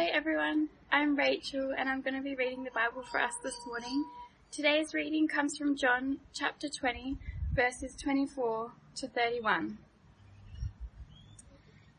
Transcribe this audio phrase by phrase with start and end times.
[0.00, 3.58] Hello everyone, I'm Rachel and I'm going to be reading the Bible for us this
[3.66, 4.06] morning.
[4.50, 7.18] Today's reading comes from John chapter 20
[7.54, 9.76] verses 24 to 31.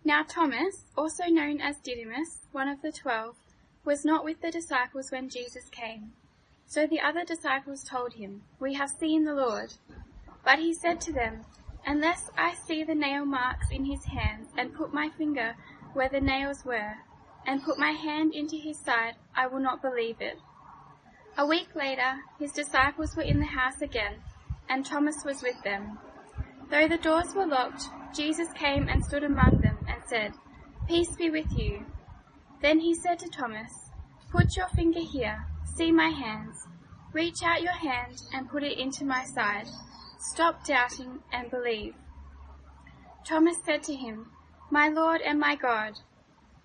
[0.03, 3.35] Now Thomas, also known as Didymus, one of the twelve,
[3.85, 6.13] was not with the disciples when Jesus came.
[6.65, 9.75] So the other disciples told him, We have seen the Lord.
[10.43, 11.45] But he said to them,
[11.85, 15.53] Unless I see the nail marks in his hands and put my finger
[15.93, 16.95] where the nails were,
[17.45, 20.37] and put my hand into his side, I will not believe it.
[21.37, 24.15] A week later, his disciples were in the house again,
[24.69, 25.97] and Thomas was with them.
[26.69, 27.83] Though the doors were locked,
[28.15, 30.33] Jesus came and stood among them and said,
[30.87, 31.85] Peace be with you.
[32.61, 33.71] Then he said to Thomas,
[34.31, 36.67] Put your finger here, see my hands.
[37.13, 39.67] Reach out your hand and put it into my side.
[40.19, 41.95] Stop doubting and believe.
[43.25, 44.31] Thomas said to him,
[44.69, 45.99] My Lord and my God.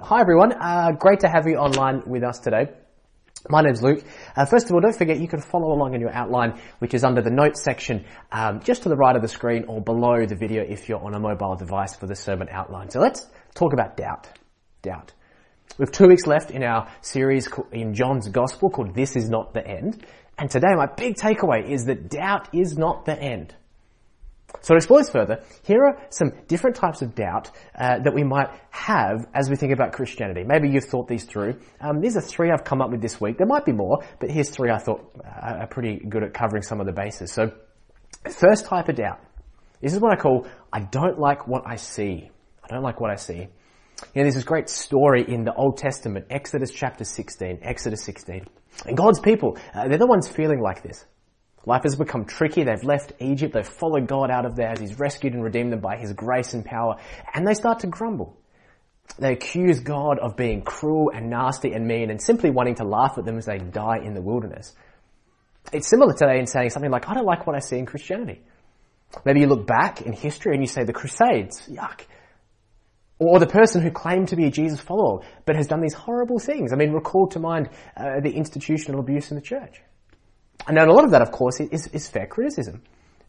[0.00, 2.70] Hi everyone, uh, great to have you online with us today.
[3.50, 4.02] My name's Luke.
[4.34, 7.04] Uh, first of all, don't forget you can follow along in your outline, which is
[7.04, 10.34] under the notes section, um, just to the right of the screen or below the
[10.34, 12.88] video if you're on a mobile device for the sermon outline.
[12.88, 14.28] So let's talk about doubt.
[14.80, 15.12] Doubt.
[15.76, 19.52] We have two weeks left in our series in John's Gospel called This Is Not
[19.52, 20.06] the End.
[20.38, 23.54] And today my big takeaway is that doubt is not the end.
[24.60, 28.22] So to explore this further, here are some different types of doubt uh, that we
[28.22, 30.44] might have as we think about Christianity.
[30.44, 31.58] Maybe you've thought these through.
[31.80, 33.38] Um, these are three I've come up with this week.
[33.38, 36.62] There might be more, but here's three I thought uh, are pretty good at covering
[36.62, 37.32] some of the bases.
[37.32, 37.52] So
[38.30, 39.20] first type of doubt.
[39.80, 42.30] This is what I call, I don't like what I see.
[42.62, 43.34] I don't like what I see.
[43.34, 48.46] You know, there's this great story in the Old Testament, Exodus chapter 16, Exodus 16.
[48.86, 51.04] And God's people, uh, they're the ones feeling like this.
[51.64, 52.64] Life has become tricky.
[52.64, 53.54] They've left Egypt.
[53.54, 56.54] They've followed God out of there as He's rescued and redeemed them by His grace
[56.54, 56.96] and power.
[57.34, 58.36] And they start to grumble.
[59.18, 63.14] They accuse God of being cruel and nasty and mean and simply wanting to laugh
[63.18, 64.72] at them as they die in the wilderness.
[65.72, 68.42] It's similar today in saying something like, I don't like what I see in Christianity.
[69.24, 72.00] Maybe you look back in history and you say the Crusades, yuck.
[73.18, 76.38] Or the person who claimed to be a Jesus follower but has done these horrible
[76.38, 76.72] things.
[76.72, 79.80] I mean, recall to mind uh, the institutional abuse in the church.
[80.66, 82.82] And a lot of that, of course, is, is fair criticism.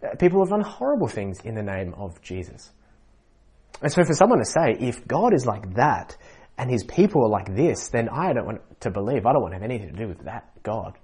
[0.03, 2.71] Uh, people have done horrible things in the name of Jesus.
[3.81, 6.15] And so for someone to say, if God is like that,
[6.57, 9.53] and his people are like this, then I don't want to believe, I don't want
[9.53, 10.97] to have anything to do with that God.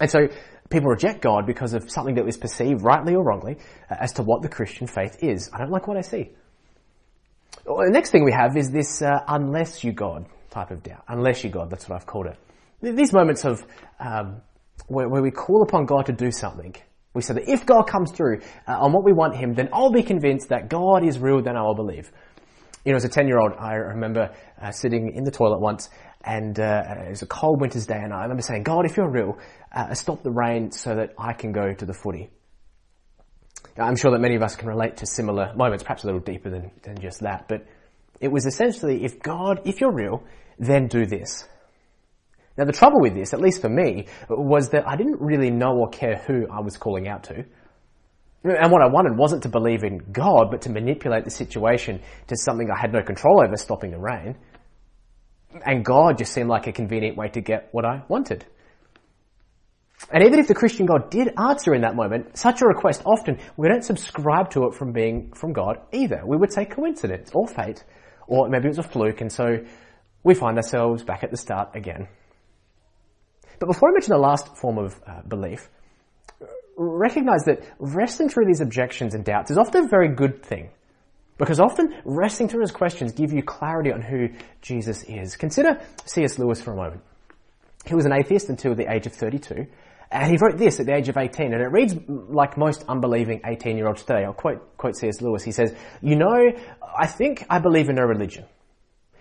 [0.00, 0.28] And so
[0.70, 3.58] people reject God because of something that was perceived rightly or wrongly
[3.90, 5.50] uh, as to what the Christian faith is.
[5.52, 6.30] I don't like what I see.
[7.64, 11.04] Well, the next thing we have is this uh, unless you God type of doubt.
[11.08, 12.38] Unless you God, that's what I've called it.
[12.80, 13.66] These moments of
[13.98, 14.40] um,
[14.88, 16.74] where, where we call upon God to do something.
[17.14, 19.92] We say that if God comes through uh, on what we want Him, then I'll
[19.92, 22.10] be convinced that God is real, then I will believe.
[22.84, 25.90] You know, as a 10 year old, I remember uh, sitting in the toilet once
[26.24, 29.10] and uh, it was a cold winter's day and I remember saying, God, if you're
[29.10, 29.38] real,
[29.72, 32.30] uh, stop the rain so that I can go to the footy.
[33.76, 36.50] I'm sure that many of us can relate to similar moments, perhaps a little deeper
[36.50, 37.66] than, than just that, but
[38.20, 40.24] it was essentially, if God, if you're real,
[40.58, 41.48] then do this.
[42.58, 45.76] Now the trouble with this, at least for me, was that I didn't really know
[45.76, 47.44] or care who I was calling out to.
[48.44, 52.36] And what I wanted wasn't to believe in God, but to manipulate the situation to
[52.36, 54.36] something I had no control over, stopping the rain.
[55.64, 58.44] And God just seemed like a convenient way to get what I wanted.
[60.12, 63.38] And even if the Christian God did answer in that moment, such a request often,
[63.56, 66.22] we don't subscribe to it from being from God either.
[66.24, 67.84] We would say coincidence or fate,
[68.26, 69.58] or maybe it was a fluke, and so
[70.22, 72.08] we find ourselves back at the start again.
[73.58, 75.68] But before I mention the last form of uh, belief,
[76.76, 80.70] recognize that wrestling through these objections and doubts is often a very good thing.
[81.36, 84.28] Because often wrestling through those questions give you clarity on who
[84.60, 85.36] Jesus is.
[85.36, 86.38] Consider C.S.
[86.38, 87.02] Lewis for a moment.
[87.86, 89.66] He was an atheist until the age of 32,
[90.10, 93.40] and he wrote this at the age of 18, and it reads like most unbelieving
[93.44, 94.24] 18 year olds today.
[94.24, 95.20] I'll quote, quote C.S.
[95.20, 95.44] Lewis.
[95.44, 96.50] He says, You know,
[96.98, 98.44] I think I believe in no religion.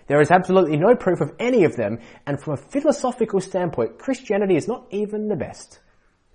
[0.08, 4.56] There is absolutely no proof of any of them, and from a philosophical standpoint, Christianity
[4.56, 5.80] is not even the best.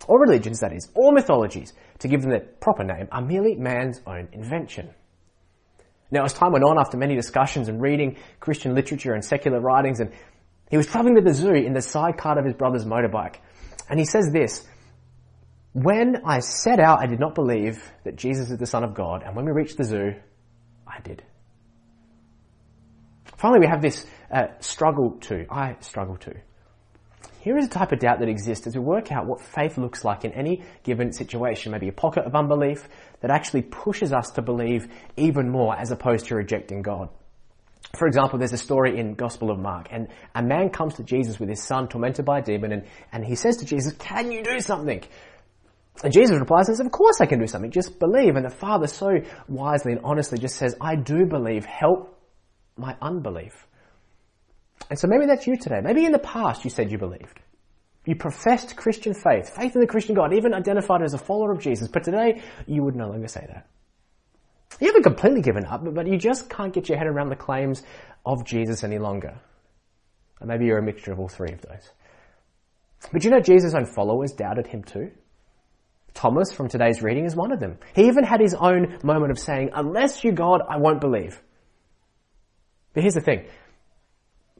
[0.08, 4.00] All religions, that is, all mythologies, to give them their proper name, are merely man's
[4.06, 4.90] own invention.
[6.10, 10.00] Now, as time went on, after many discussions and reading Christian literature and secular writings,
[10.00, 10.12] and
[10.70, 13.36] He was traveling to the zoo in the side sidecar of his brother's motorbike.
[13.88, 14.66] And he says this,
[15.72, 19.22] when I set out, I did not believe that Jesus is the Son of God.
[19.22, 20.14] And when we reached the zoo,
[20.86, 21.22] I did.
[23.42, 25.44] Finally, we have this uh, struggle to.
[25.50, 26.32] I struggle to.
[27.40, 30.04] Here is a type of doubt that exists as we work out what faith looks
[30.04, 32.88] like in any given situation, maybe a pocket of unbelief
[33.20, 34.86] that actually pushes us to believe
[35.16, 37.08] even more as opposed to rejecting God.
[37.98, 40.06] For example, there's a story in Gospel of Mark, and
[40.36, 43.34] a man comes to Jesus with his son tormented by a demon, and, and he
[43.34, 45.02] says to Jesus, can you do something?
[46.04, 48.36] And Jesus replies and says, of course I can do something, just believe.
[48.36, 49.18] And the father so
[49.48, 52.20] wisely and honestly just says, I do believe, help
[52.76, 53.66] my unbelief.
[54.90, 55.80] And so maybe that's you today.
[55.82, 57.40] Maybe in the past you said you believed.
[58.04, 61.60] You professed Christian faith, faith in the Christian God, even identified as a follower of
[61.60, 63.68] Jesus, but today you would no longer say that.
[64.80, 67.82] You haven't completely given up, but you just can't get your head around the claims
[68.26, 69.38] of Jesus any longer.
[70.40, 71.90] And maybe you're a mixture of all three of those.
[73.12, 75.12] But you know Jesus' own followers doubted him too?
[76.14, 77.78] Thomas from today's reading is one of them.
[77.94, 81.40] He even had his own moment of saying, unless you God, I won't believe.
[82.94, 83.46] But here's the thing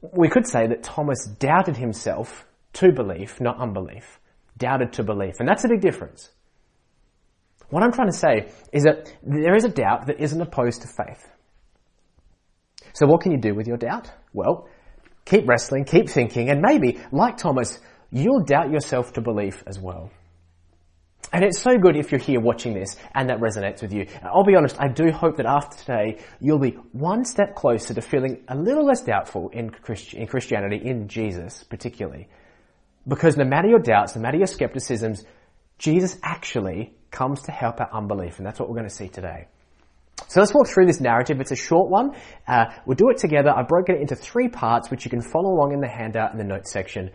[0.01, 2.45] we could say that Thomas doubted himself
[2.75, 4.19] to belief, not unbelief.
[4.59, 5.37] Doubted to belief.
[5.39, 6.31] And that's a big difference.
[7.71, 10.89] What I'm trying to say is that there is a doubt that isn't opposed to
[10.89, 11.27] faith.
[12.93, 14.11] So what can you do with your doubt?
[14.35, 14.69] Well,
[15.25, 17.79] keep wrestling, keep thinking, and maybe, like Thomas,
[18.11, 20.11] you'll doubt yourself to belief as well.
[21.33, 24.07] And it's so good if you're here watching this and that resonates with you.
[24.23, 28.03] I'll be honest, I do hope that after today, you'll be one step closer to
[28.03, 32.29] feeling a little less doubtful in, Christi- in Christianity, in Jesus particularly.
[33.09, 35.25] Because no matter your doubts, no matter your skepticisms,
[35.79, 39.49] Jesus actually comes to help our unbelief, and that's what we're going to see today.
[40.29, 41.41] So let's walk through this narrative.
[41.41, 42.13] It's a short one.
[42.47, 43.51] Uh, we'll do it together.
[43.51, 46.39] I've broken it into three parts, which you can follow along in the handout in
[46.39, 47.11] the notes section.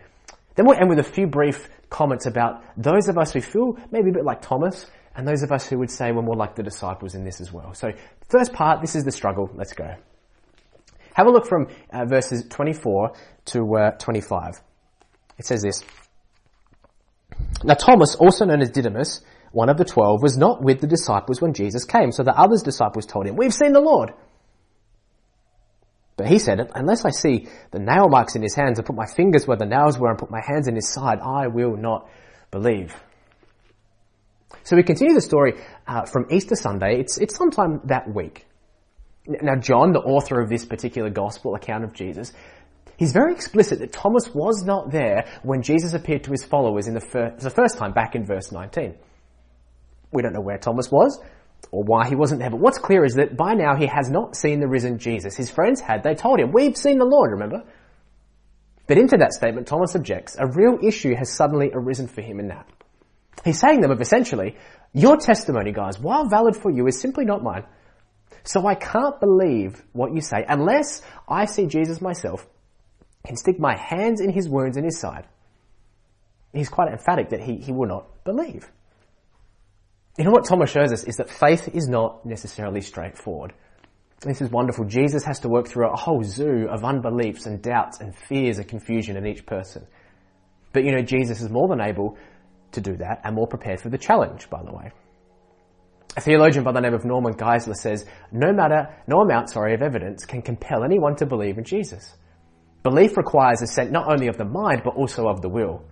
[0.58, 4.10] Then we'll end with a few brief comments about those of us who feel maybe
[4.10, 6.64] a bit like Thomas and those of us who would say we're more like the
[6.64, 7.74] disciples in this as well.
[7.74, 7.92] So
[8.28, 9.48] first part, this is the struggle.
[9.54, 9.94] Let's go.
[11.14, 13.12] Have a look from uh, verses 24
[13.52, 14.60] to uh, 25.
[15.38, 15.84] It says this.
[17.62, 19.20] Now Thomas, also known as Didymus,
[19.52, 22.10] one of the twelve, was not with the disciples when Jesus came.
[22.10, 24.12] So the other disciples told him, we've seen the Lord.
[26.18, 29.06] But he said, unless I see the nail marks in his hands and put my
[29.06, 32.10] fingers where the nails were and put my hands in his side, I will not
[32.50, 32.92] believe.
[34.64, 35.54] So we continue the story
[35.86, 36.98] uh, from Easter Sunday.
[36.98, 38.46] It's, it's sometime that week.
[39.28, 42.32] Now John, the author of this particular gospel account of Jesus,
[42.96, 46.94] he's very explicit that Thomas was not there when Jesus appeared to his followers in
[46.94, 48.96] the, fir- the first time back in verse 19.
[50.10, 51.20] We don't know where Thomas was
[51.70, 52.50] or why he wasn't there.
[52.50, 55.36] But what's clear is that by now he has not seen the risen Jesus.
[55.36, 56.02] His friends had.
[56.02, 57.64] They told him, we've seen the Lord, remember?
[58.86, 60.36] But into that statement, Thomas objects.
[60.38, 62.66] A real issue has suddenly arisen for him in that.
[63.44, 64.56] He's saying them of essentially,
[64.92, 67.64] your testimony, guys, while valid for you, is simply not mine.
[68.44, 72.46] So I can't believe what you say unless I see Jesus myself
[73.26, 75.26] and stick my hands in his wounds in his side.
[76.54, 78.70] He's quite emphatic that he, he will not believe.
[80.18, 83.52] You know what Thomas shows us is that faith is not necessarily straightforward.
[84.20, 84.84] This is wonderful.
[84.84, 88.66] Jesus has to work through a whole zoo of unbeliefs and doubts and fears and
[88.66, 89.86] confusion in each person.
[90.72, 92.18] But you know, Jesus is more than able
[92.72, 94.90] to do that and more prepared for the challenge, by the way.
[96.16, 99.82] A theologian by the name of Norman Geisler says, no matter, no amount, sorry, of
[99.82, 102.12] evidence can compel anyone to believe in Jesus.
[102.82, 105.84] Belief requires assent not only of the mind, but also of the will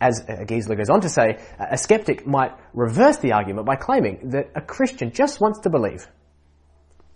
[0.00, 4.30] as uh, Geisler goes on to say, a skeptic might reverse the argument by claiming
[4.30, 6.06] that a Christian just wants to believe.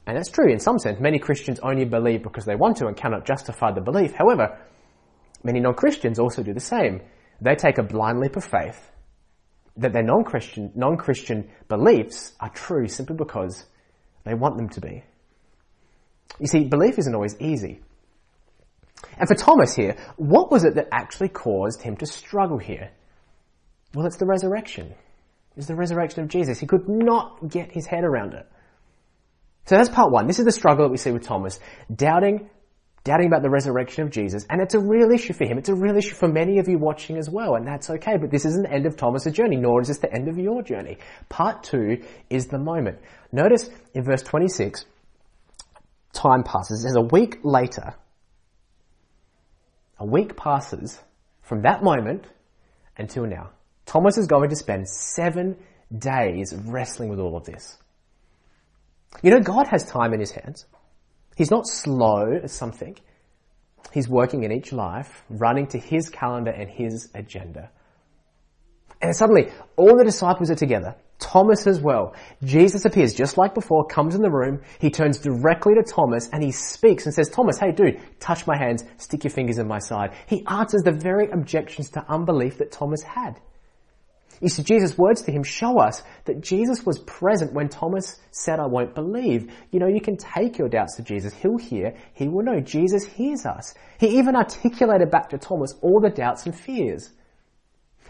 [0.07, 0.99] And that's true in some sense.
[0.99, 4.13] Many Christians only believe because they want to and cannot justify the belief.
[4.15, 4.59] However,
[5.45, 7.03] many non-Christians also do the same.
[7.41, 8.91] They take a blind leap of faith
[9.77, 13.65] that their non-Christian, non-Christian beliefs are true simply because
[14.25, 15.05] they want them to be.
[16.39, 17.81] You see, belief isn't always easy.
[19.21, 22.91] And for Thomas here, what was it that actually caused him to struggle here?
[23.95, 24.95] Well, it's the resurrection.
[25.59, 26.59] It's the resurrection of Jesus.
[26.59, 28.47] He could not get his head around it.
[29.67, 30.27] So that's part one.
[30.27, 31.61] This is the struggle that we see with Thomas.
[31.95, 32.49] Doubting,
[33.05, 34.47] doubting about the resurrection of Jesus.
[34.49, 35.59] And it's a real issue for him.
[35.59, 37.57] It's a real issue for many of you watching as well.
[37.57, 38.17] And that's okay.
[38.17, 40.63] But this isn't the end of Thomas' journey, nor is this the end of your
[40.63, 40.97] journey.
[41.29, 43.01] Part two is the moment.
[43.33, 44.87] Notice in verse 26,
[46.15, 46.81] time passes.
[46.81, 47.95] It says a week later,
[50.01, 50.99] a week passes
[51.43, 52.25] from that moment
[52.97, 53.51] until now.
[53.85, 55.57] Thomas is going to spend seven
[55.97, 57.77] days wrestling with all of this.
[59.23, 60.65] You know, God has time in his hands.
[61.37, 63.03] He's not slow as some think.
[63.93, 67.71] He's working in each life, running to his calendar and his agenda.
[69.03, 70.95] And suddenly, all the disciples are together.
[71.21, 72.15] Thomas as well.
[72.43, 76.43] Jesus appears just like before, comes in the room, he turns directly to Thomas and
[76.43, 79.79] he speaks and says, Thomas, hey dude, touch my hands, stick your fingers in my
[79.79, 80.15] side.
[80.27, 83.41] He answers the very objections to unbelief that Thomas had.
[84.41, 88.59] You see, Jesus' words to him show us that Jesus was present when Thomas said,
[88.59, 89.53] I won't believe.
[89.71, 91.35] You know, you can take your doubts to Jesus.
[91.35, 91.95] He'll hear.
[92.15, 92.61] He will know.
[92.61, 93.75] Jesus hears us.
[93.99, 97.11] He even articulated back to Thomas all the doubts and fears.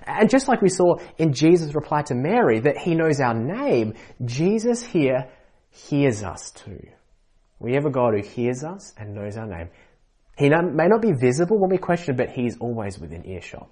[0.06, 3.94] And just like we saw in Jesus' reply to Mary that he knows our name,
[4.24, 5.28] Jesus here
[5.70, 6.86] hears us too.
[7.58, 9.68] We have a God who hears us and knows our name.
[10.36, 13.68] He may not be visible when we question, but he's always within earshot.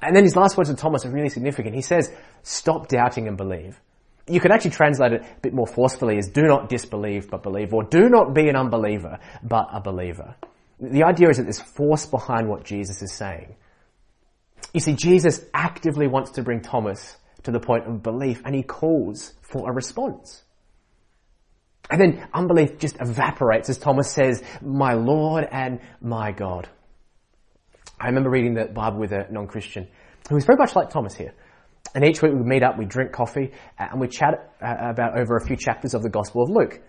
[0.00, 1.74] And then his last words to Thomas are really significant.
[1.74, 2.10] He says,
[2.42, 3.78] stop doubting and believe.
[4.26, 7.74] You could actually translate it a bit more forcefully as do not disbelieve but believe,
[7.74, 10.36] or do not be an unbeliever but a believer.
[10.78, 13.56] The idea is that there's force behind what Jesus is saying.
[14.72, 18.62] You see, Jesus actively wants to bring Thomas to the point of belief and he
[18.62, 20.42] calls for a response.
[21.90, 26.68] And then unbelief just evaporates as Thomas says, my Lord and my God.
[27.98, 29.88] I remember reading the Bible with a non-Christian
[30.28, 31.34] who was very much like Thomas here.
[31.94, 34.90] And each week we would meet up, we'd drink coffee, uh, and we'd chat uh,
[34.90, 36.80] about over a few chapters of the Gospel of Luke.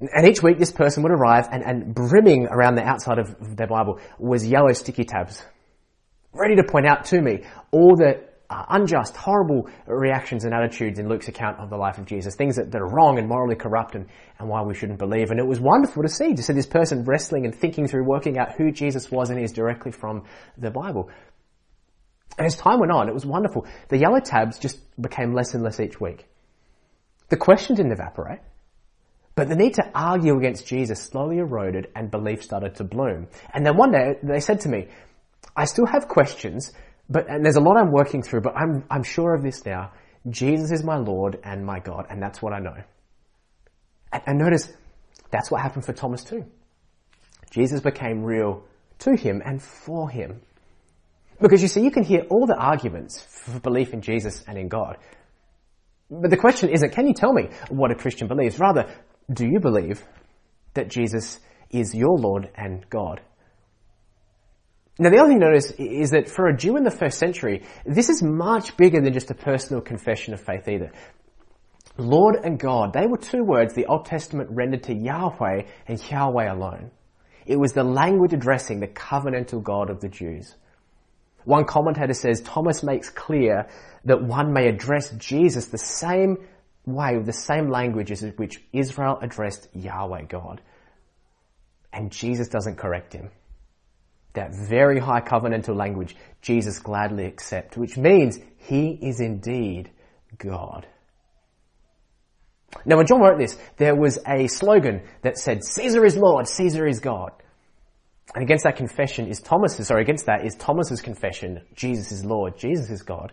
[0.00, 3.66] And each week this person would arrive and, and brimming around the outside of their
[3.66, 5.44] Bible was yellow sticky tabs
[6.38, 11.08] ready to point out to me all the uh, unjust, horrible reactions and attitudes in
[11.08, 13.94] Luke's account of the life of Jesus, things that, that are wrong and morally corrupt
[13.94, 14.06] and,
[14.38, 15.30] and why we shouldn't believe.
[15.30, 18.38] And it was wonderful to see, to see this person wrestling and thinking through, working
[18.38, 20.24] out who Jesus was and is directly from
[20.56, 21.10] the Bible.
[22.38, 23.66] And as time went on, it was wonderful.
[23.88, 26.26] The yellow tabs just became less and less each week.
[27.28, 28.40] The question didn't evaporate.
[29.34, 33.28] But the need to argue against Jesus slowly eroded and belief started to bloom.
[33.52, 34.88] And then one day they said to me,
[35.56, 36.72] I still have questions,
[37.08, 39.92] but, and there's a lot I'm working through, but I'm, I'm sure of this now.
[40.28, 42.76] Jesus is my Lord and my God, and that's what I know.
[44.12, 44.72] And, and notice,
[45.30, 46.44] that's what happened for Thomas too.
[47.50, 48.64] Jesus became real
[49.00, 50.40] to him and for him.
[51.40, 54.68] Because you see, you can hear all the arguments for belief in Jesus and in
[54.68, 54.96] God.
[56.10, 58.58] But the question isn't, can you tell me what a Christian believes?
[58.58, 58.92] Rather,
[59.32, 60.04] do you believe
[60.74, 61.38] that Jesus
[61.70, 63.20] is your Lord and God?
[65.00, 67.62] Now the other thing to notice is that for a Jew in the first century,
[67.86, 70.90] this is much bigger than just a personal confession of faith either.
[71.96, 76.52] Lord and God, they were two words the Old Testament rendered to Yahweh and Yahweh
[76.52, 76.90] alone.
[77.46, 80.54] It was the language addressing the covenantal God of the Jews.
[81.44, 83.68] One commentator says Thomas makes clear
[84.04, 86.38] that one may address Jesus the same
[86.86, 90.60] way, with the same language as which Israel addressed Yahweh God.
[91.92, 93.30] And Jesus doesn't correct him
[94.38, 99.90] that very high covenantal language Jesus gladly accepts, which means he is indeed
[100.38, 100.86] God.
[102.84, 106.86] Now when John wrote this, there was a slogan that said, Caesar is Lord, Caesar
[106.86, 107.32] is God.
[108.34, 112.58] And against that confession is Thomas's, sorry, against that is Thomas's confession, Jesus is Lord,
[112.58, 113.32] Jesus is God.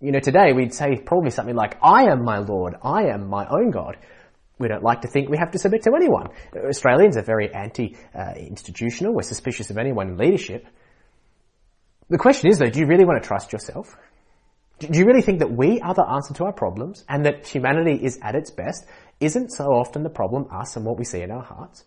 [0.00, 3.46] You know, today we'd say probably something like, I am my Lord, I am my
[3.46, 3.96] own God.
[4.62, 6.28] We don't like to think we have to submit to anyone.
[6.56, 9.12] Australians are very anti-institutional.
[9.12, 10.66] We're suspicious of anyone in leadership.
[12.08, 13.96] The question is though, do you really want to trust yourself?
[14.78, 17.98] Do you really think that we are the answer to our problems and that humanity
[18.02, 18.86] is at its best?
[19.18, 21.84] Isn't so often the problem us and what we see in our hearts?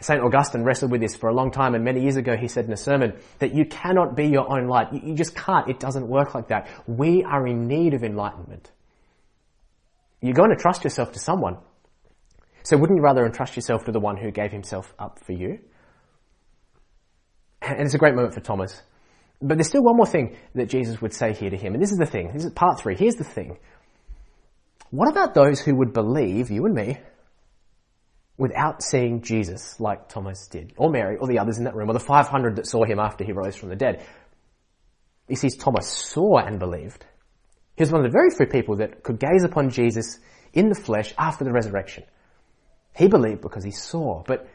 [0.00, 0.20] St.
[0.20, 2.72] Augustine wrestled with this for a long time and many years ago he said in
[2.72, 4.92] a sermon that you cannot be your own light.
[4.92, 5.68] You just can't.
[5.70, 6.68] It doesn't work like that.
[6.86, 8.70] We are in need of enlightenment.
[10.24, 11.58] You're going to trust yourself to someone.
[12.62, 15.58] So wouldn't you rather entrust yourself to the one who gave himself up for you?
[17.60, 18.80] And it's a great moment for Thomas.
[19.42, 21.74] But there's still one more thing that Jesus would say here to him.
[21.74, 22.30] And this is the thing.
[22.32, 22.96] This is part three.
[22.96, 23.58] Here's the thing.
[24.88, 26.96] What about those who would believe, you and me,
[28.38, 30.72] without seeing Jesus like Thomas did?
[30.78, 33.24] Or Mary, or the others in that room, or the 500 that saw him after
[33.24, 34.02] he rose from the dead?
[35.28, 37.04] He sees Thomas saw and believed.
[37.76, 40.18] He was one of the very few people that could gaze upon Jesus
[40.52, 42.04] in the flesh after the resurrection.
[42.96, 44.48] He believed because he saw, but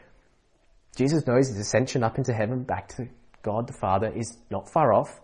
[0.96, 3.08] Jesus knows his ascension up into heaven back to
[3.42, 5.20] God the Father is not far off.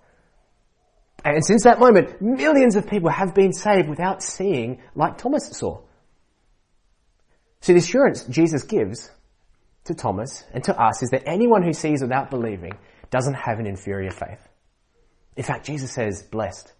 [1.24, 5.80] And since that moment, millions of people have been saved without seeing like Thomas saw.
[7.60, 9.10] So the assurance Jesus gives
[9.84, 12.72] to Thomas and to us is that anyone who sees without believing
[13.10, 14.46] doesn't have an inferior faith.
[15.36, 16.72] In fact, Jesus says, blessed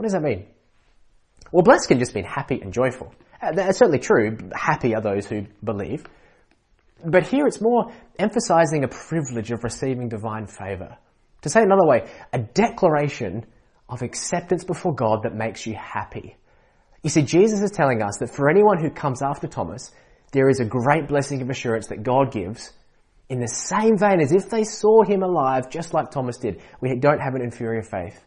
[0.00, 0.46] what does that mean?
[1.52, 3.12] Well, blessed can just mean happy and joyful.
[3.42, 4.38] Uh, that's certainly true.
[4.50, 6.06] Happy are those who believe.
[7.04, 10.96] But here it's more emphasizing a privilege of receiving divine favor.
[11.42, 13.44] To say another way, a declaration
[13.90, 16.34] of acceptance before God that makes you happy.
[17.02, 19.90] You see, Jesus is telling us that for anyone who comes after Thomas,
[20.32, 22.72] there is a great blessing of assurance that God gives
[23.28, 26.62] in the same vein as if they saw him alive, just like Thomas did.
[26.80, 28.18] We don't have an inferior faith.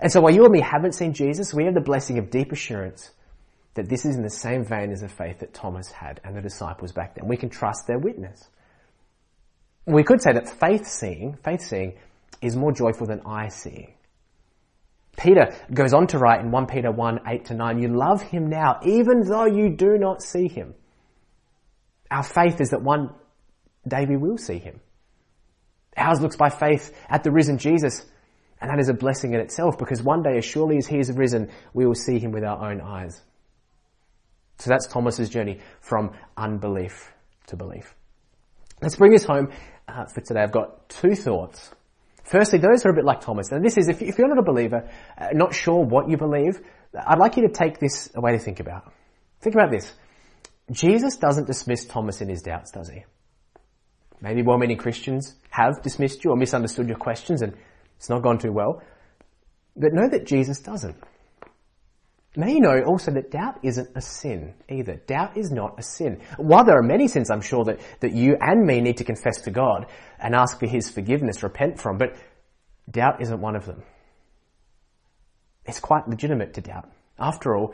[0.00, 2.52] And so while you and me haven't seen Jesus, we have the blessing of deep
[2.52, 3.10] assurance
[3.74, 6.42] that this is in the same vein as the faith that Thomas had and the
[6.42, 7.26] disciples back then.
[7.26, 8.48] We can trust their witness.
[9.86, 11.94] We could say that faith seeing, faith seeing
[12.40, 13.94] is more joyful than eye seeing.
[15.16, 18.48] Peter goes on to write in 1 Peter 1, 8 to 9, you love him
[18.48, 20.74] now, even though you do not see him.
[22.10, 23.10] Our faith is that one
[23.86, 24.80] day we will see him.
[25.96, 28.06] Ours looks by faith at the risen Jesus,
[28.62, 31.12] and that is a blessing in itself because one day, as surely as he is
[31.12, 33.20] risen, we will see him with our own eyes.
[34.58, 37.12] So that's Thomas's journey from unbelief
[37.48, 37.94] to belief.
[38.80, 39.50] Let's bring this home
[39.86, 40.40] uh, for today.
[40.40, 41.72] I've got two thoughts
[42.24, 44.88] Firstly, those are a bit like Thomas, and this is if, you're not a believer,
[45.18, 46.60] uh, not sure what you believe,
[46.98, 48.92] I'd like you to take this away to think about.
[49.40, 49.92] Think about this.
[50.70, 53.04] Jesus doesn't dismiss Thomas in his doubts, does he?
[54.20, 57.54] Maybe well-meaning Christians have dismissed you or misunderstood your questions and
[58.02, 58.82] it's not gone too well.
[59.76, 60.96] But know that Jesus doesn't.
[62.34, 64.96] May you know also that doubt isn't a sin either.
[65.06, 66.20] Doubt is not a sin.
[66.36, 69.42] While there are many sins I'm sure that, that you and me need to confess
[69.42, 69.86] to God
[70.18, 72.16] and ask for His forgiveness, repent from, but
[72.90, 73.84] doubt isn't one of them.
[75.64, 76.90] It's quite legitimate to doubt.
[77.20, 77.72] After all,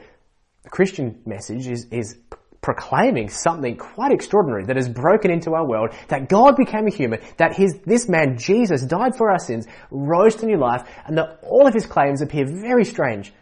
[0.63, 2.19] the Christian message is, is
[2.61, 7.21] proclaiming something quite extraordinary that has broken into our world, that God became a human,
[7.37, 11.39] that his, this man, Jesus, died for our sins, rose to new life, and that
[11.43, 13.33] all of his claims appear very strange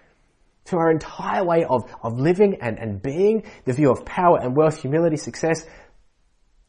[0.67, 4.57] to our entire way of, of living and, and being, the view of power and
[4.57, 5.65] wealth, humility, success.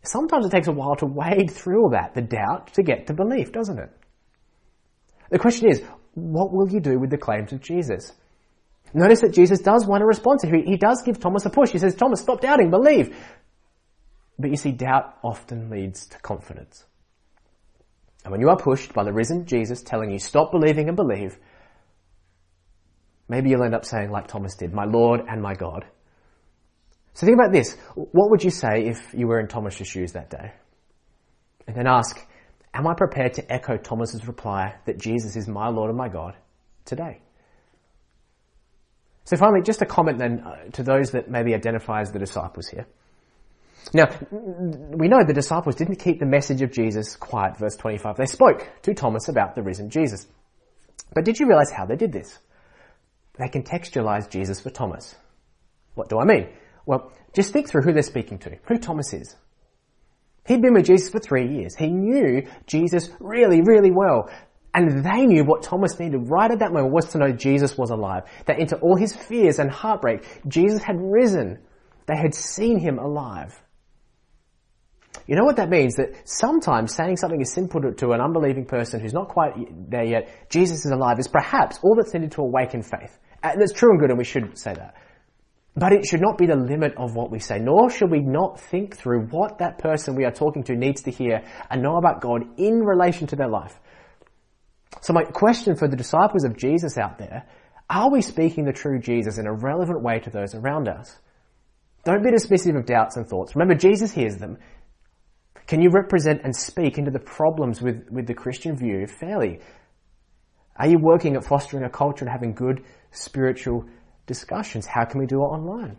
[0.04, 3.13] Sometimes it takes a while to wade through all that, the doubt, to get to
[3.13, 3.89] belief, doesn't it?
[5.32, 5.83] The question is,
[6.14, 8.14] what will you do with the claims of Jesus?
[8.93, 10.43] Notice that Jesus does want a response.
[10.43, 11.71] He, he does give Thomas a push.
[11.71, 13.15] He says, Thomas, stop doubting, believe.
[14.39, 16.85] But you see, doubt often leads to confidence.
[18.23, 21.37] And when you are pushed by the risen Jesus telling you stop believing and believe,
[23.29, 25.85] Maybe you'll end up saying like Thomas did, my Lord and my God.
[27.13, 27.75] So think about this.
[27.95, 30.53] What would you say if you were in Thomas's shoes that day?
[31.67, 32.17] And then ask,
[32.73, 36.35] am I prepared to echo Thomas's reply that Jesus is my Lord and my God
[36.85, 37.19] today?
[39.27, 42.70] So finally, just a comment then uh, to those that maybe identify as the disciples
[42.70, 42.87] here.
[43.94, 48.16] Now, we know the disciples didn't keep the message of Jesus quiet, verse 25.
[48.16, 50.27] They spoke to Thomas about the risen Jesus.
[51.13, 52.40] But did you realize how they did this?
[53.37, 55.13] They contextualized Jesus for Thomas.
[55.96, 56.48] What do I mean?
[56.85, 59.35] Well, just think through who they're speaking to, who Thomas is.
[60.46, 61.75] He'd been with Jesus for three years.
[61.75, 64.29] He knew Jesus really, really well.
[64.74, 67.90] And they knew what Thomas needed right at that moment was to know Jesus was
[67.90, 68.24] alive.
[68.46, 71.60] That into all his fears and heartbreak, Jesus had risen.
[72.06, 73.60] They had seen him alive.
[75.25, 75.96] You know what that means?
[75.96, 79.53] That sometimes saying something as simple to, to, an unbelieving person who's not quite
[79.90, 83.18] there yet, Jesus is alive, is perhaps all that's needed to awaken faith.
[83.44, 84.96] And that's true and good and we should say that.
[85.75, 88.60] But it should not be the limit of what we say, nor should we not
[88.60, 92.20] think through what that person we are talking to needs to hear and know about
[92.20, 93.80] God in relation to their life.
[95.01, 97.48] So my question for the disciples of Jesus out there,
[97.90, 101.18] are we speaking the true Jesus in a relevant way to those around us?
[102.03, 103.55] Don't be dismissive of doubts and thoughts.
[103.55, 104.57] Remember, Jesus hears them.
[105.68, 109.60] Can you represent and speak into the problems with, with the Christian view fairly?
[110.75, 113.86] Are you working at fostering a culture and having good spiritual
[114.27, 114.86] discussions.
[114.86, 115.98] How can we do it online?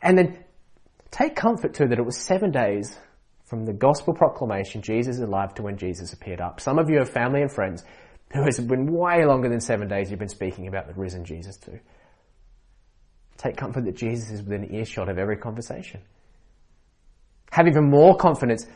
[0.00, 0.44] And then
[1.10, 2.96] take comfort too that it was seven days
[3.52, 6.58] from the gospel proclamation, Jesus is alive, to when Jesus appeared up.
[6.58, 7.84] Some of you have family and friends
[8.32, 11.58] who has been way longer than seven days you've been speaking about the risen Jesus
[11.58, 11.78] to.
[13.36, 16.00] Take comfort that Jesus is within earshot of every conversation.
[17.50, 18.66] Have even more confidence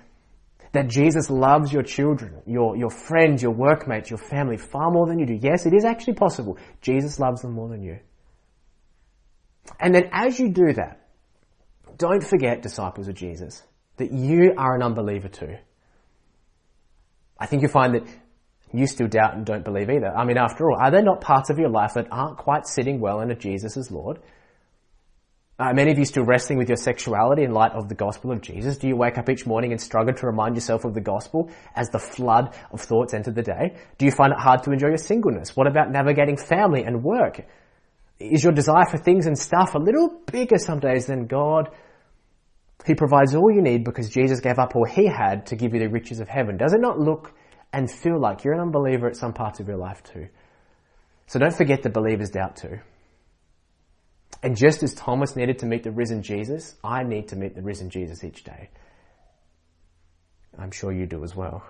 [0.73, 5.19] that Jesus loves your children, your, your friends, your workmates, your family far more than
[5.19, 5.39] you do.
[5.41, 6.59] Yes, it is actually possible.
[6.83, 7.99] Jesus loves them more than you.
[9.81, 11.01] And then as you do that,
[11.97, 13.63] don't forget, disciples of Jesus,
[13.97, 15.57] that you are an unbeliever too.
[17.39, 18.07] I think you find that
[18.73, 20.09] you still doubt and don't believe either.
[20.09, 23.01] I mean, after all, are there not parts of your life that aren't quite sitting
[23.01, 24.19] well under Jesus as Lord?
[25.59, 28.43] Uh, many of you still wrestling with your sexuality in light of the gospel of
[28.43, 28.77] Jesus.
[28.77, 31.89] Do you wake up each morning and struggle to remind yourself of the gospel as
[31.89, 33.77] the flood of thoughts enter the day?
[33.97, 35.57] Do you find it hard to enjoy your singleness?
[35.57, 37.41] What about navigating family and work?
[38.19, 41.71] Is your desire for things and stuff a little bigger some days than God
[42.85, 45.81] He provides all you need because Jesus gave up all he had to give you
[45.81, 46.57] the riches of heaven.
[46.57, 47.33] Does it not look
[47.73, 50.29] and feel like you're an unbeliever at some parts of your life too?
[51.27, 52.79] So don't forget the believer's doubt too.
[54.43, 57.63] And just as Thomas needed to meet the risen Jesus, I need to meet the
[57.63, 58.71] risen Jesus each day.
[60.59, 61.65] I'm sure you do as well.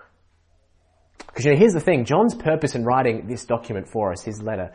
[1.26, 4.42] Because you know, here's the thing, John's purpose in writing this document for us, his
[4.42, 4.72] letter,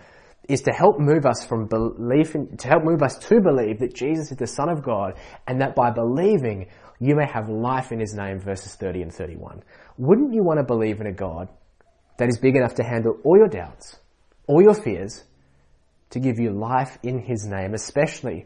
[0.50, 3.94] is to help move us from belief, in, to help move us to believe that
[3.94, 5.14] Jesus is the Son of God
[5.48, 6.68] and that by believing
[7.00, 9.64] you may have life in His name, verses 30 and 31.
[9.98, 11.50] Wouldn't you want to believe in a God
[12.18, 13.98] that is big enough to handle all your doubts,
[14.48, 15.24] all your fears,
[16.12, 18.46] to give you life in His name, especially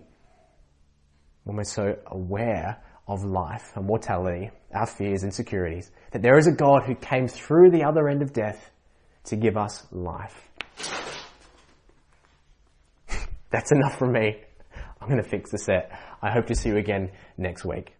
[1.43, 6.47] when we're so aware of life and mortality, our fears, and insecurities, that there is
[6.47, 8.71] a God who came through the other end of death
[9.25, 10.49] to give us life.
[13.55, 14.41] That's enough from me.
[14.99, 15.97] I'm going to fix the set.
[16.21, 17.93] I hope to see you again next week.